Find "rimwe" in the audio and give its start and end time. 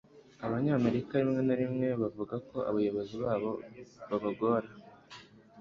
1.21-1.41, 1.61-1.87